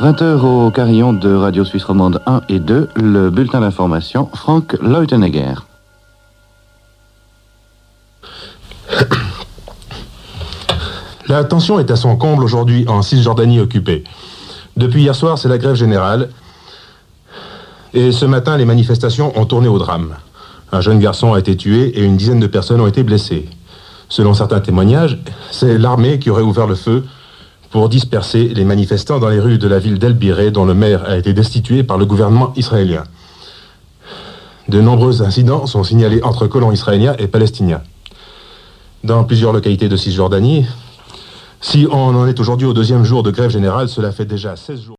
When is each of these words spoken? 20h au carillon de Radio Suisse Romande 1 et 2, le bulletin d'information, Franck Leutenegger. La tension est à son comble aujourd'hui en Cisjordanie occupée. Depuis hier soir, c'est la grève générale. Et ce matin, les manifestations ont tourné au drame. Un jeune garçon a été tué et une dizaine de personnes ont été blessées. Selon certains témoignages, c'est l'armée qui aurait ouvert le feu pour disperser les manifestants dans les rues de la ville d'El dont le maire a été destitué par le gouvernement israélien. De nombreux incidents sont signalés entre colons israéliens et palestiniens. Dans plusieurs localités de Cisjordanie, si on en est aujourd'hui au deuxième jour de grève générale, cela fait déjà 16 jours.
20h 0.00 0.40
au 0.40 0.70
carillon 0.70 1.12
de 1.12 1.34
Radio 1.34 1.62
Suisse 1.66 1.84
Romande 1.84 2.22
1 2.24 2.40
et 2.48 2.58
2, 2.58 2.88
le 2.96 3.28
bulletin 3.28 3.60
d'information, 3.60 4.30
Franck 4.34 4.78
Leutenegger. 4.80 5.56
La 11.28 11.44
tension 11.44 11.78
est 11.78 11.90
à 11.90 11.96
son 11.96 12.16
comble 12.16 12.42
aujourd'hui 12.42 12.86
en 12.88 13.02
Cisjordanie 13.02 13.60
occupée. 13.60 14.04
Depuis 14.78 15.02
hier 15.02 15.14
soir, 15.14 15.36
c'est 15.36 15.48
la 15.48 15.58
grève 15.58 15.74
générale. 15.74 16.30
Et 17.92 18.10
ce 18.12 18.24
matin, 18.24 18.56
les 18.56 18.64
manifestations 18.64 19.38
ont 19.38 19.44
tourné 19.44 19.68
au 19.68 19.78
drame. 19.78 20.16
Un 20.72 20.80
jeune 20.80 20.98
garçon 20.98 21.34
a 21.34 21.38
été 21.38 21.58
tué 21.58 21.88
et 21.98 22.04
une 22.04 22.16
dizaine 22.16 22.40
de 22.40 22.46
personnes 22.46 22.80
ont 22.80 22.86
été 22.86 23.02
blessées. 23.02 23.50
Selon 24.10 24.34
certains 24.34 24.60
témoignages, 24.60 25.18
c'est 25.52 25.78
l'armée 25.78 26.18
qui 26.18 26.30
aurait 26.30 26.42
ouvert 26.42 26.66
le 26.66 26.74
feu 26.74 27.04
pour 27.70 27.88
disperser 27.88 28.48
les 28.48 28.64
manifestants 28.64 29.20
dans 29.20 29.28
les 29.28 29.38
rues 29.38 29.56
de 29.56 29.68
la 29.68 29.78
ville 29.78 30.00
d'El 30.00 30.18
dont 30.50 30.64
le 30.64 30.74
maire 30.74 31.08
a 31.08 31.16
été 31.16 31.32
destitué 31.32 31.84
par 31.84 31.96
le 31.96 32.04
gouvernement 32.04 32.52
israélien. 32.56 33.04
De 34.68 34.80
nombreux 34.80 35.22
incidents 35.22 35.66
sont 35.66 35.84
signalés 35.84 36.22
entre 36.24 36.48
colons 36.48 36.72
israéliens 36.72 37.14
et 37.18 37.28
palestiniens. 37.28 37.82
Dans 39.04 39.22
plusieurs 39.22 39.52
localités 39.52 39.88
de 39.88 39.96
Cisjordanie, 39.96 40.66
si 41.60 41.86
on 41.90 42.16
en 42.16 42.26
est 42.26 42.40
aujourd'hui 42.40 42.66
au 42.66 42.72
deuxième 42.72 43.04
jour 43.04 43.22
de 43.22 43.30
grève 43.30 43.50
générale, 43.50 43.88
cela 43.88 44.10
fait 44.10 44.24
déjà 44.24 44.56
16 44.56 44.80
jours. 44.82 44.86